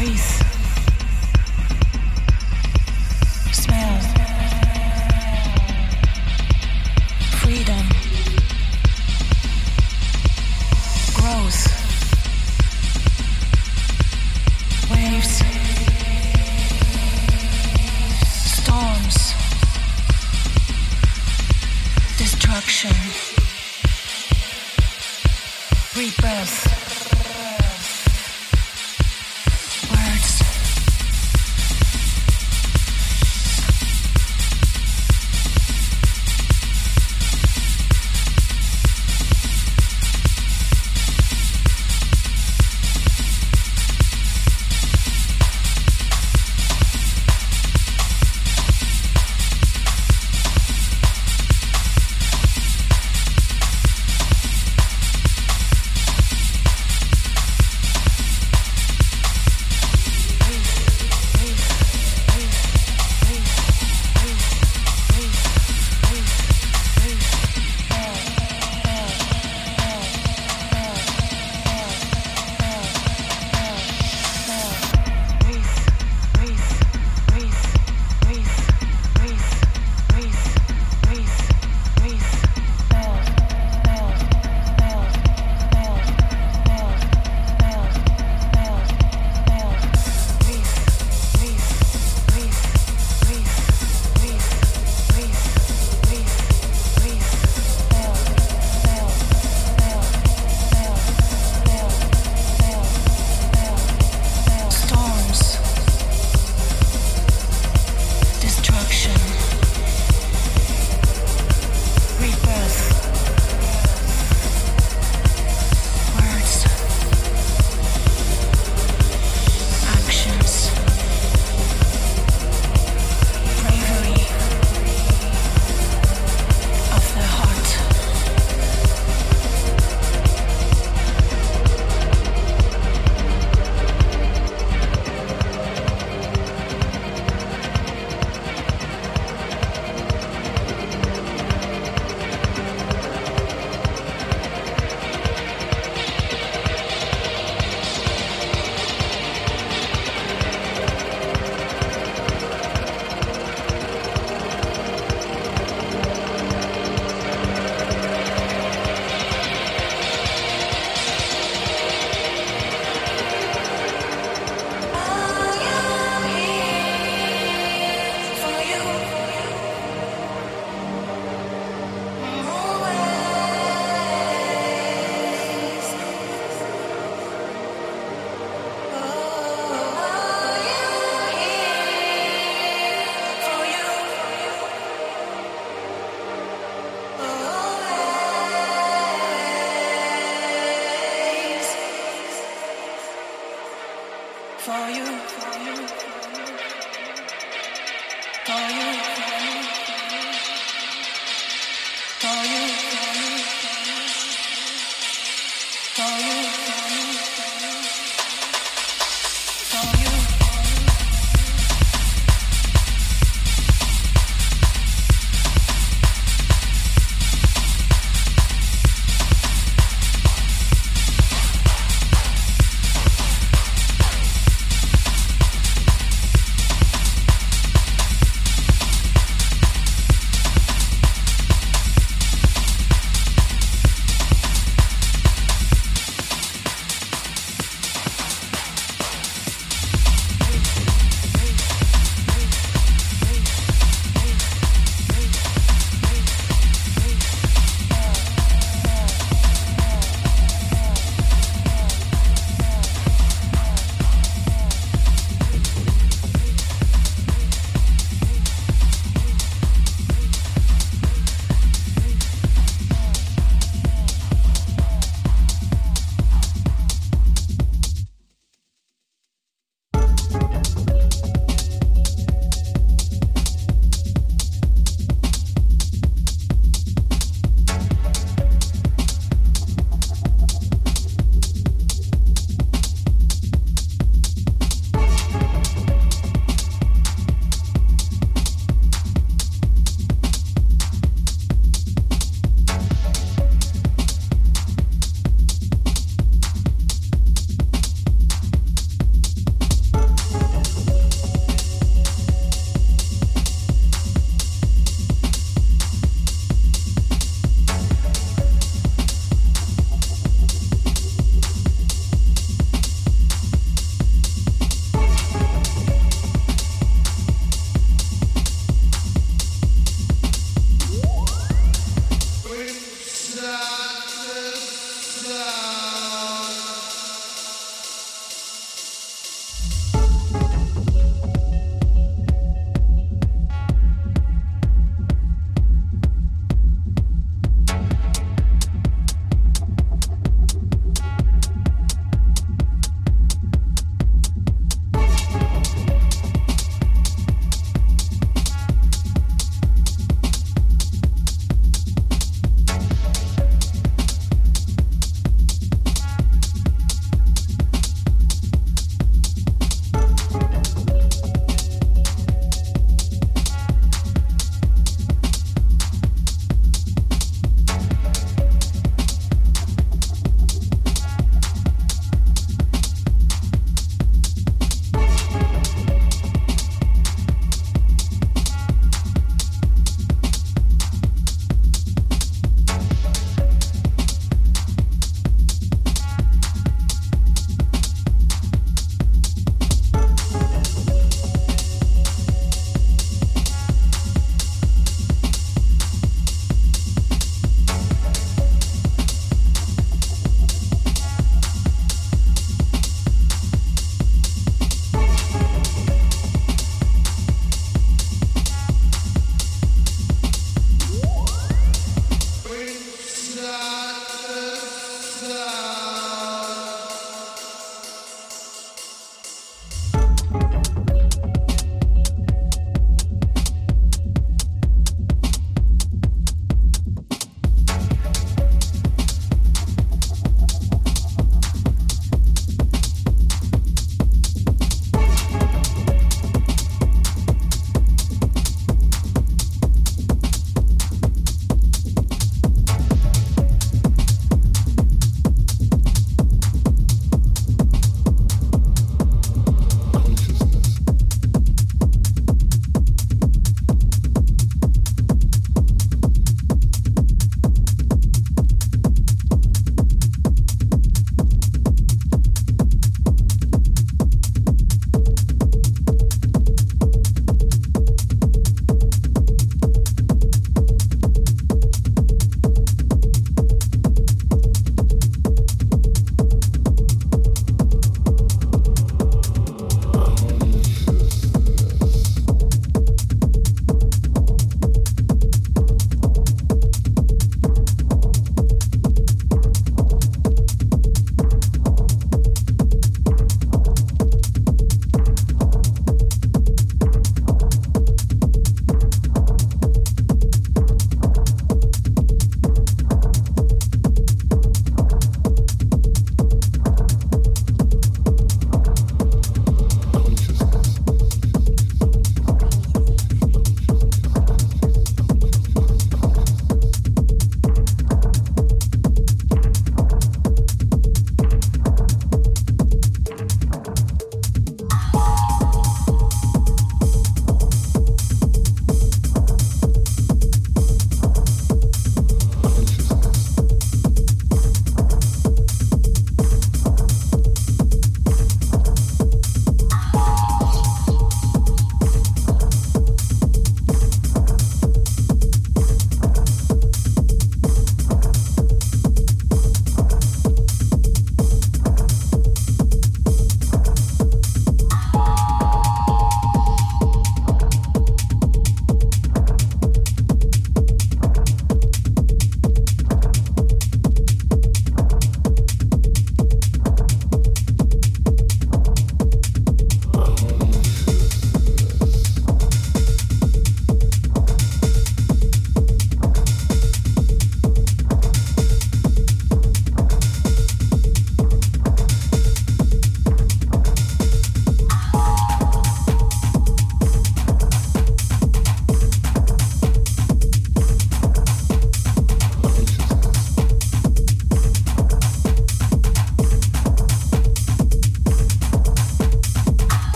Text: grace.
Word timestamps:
grace. 0.00 0.39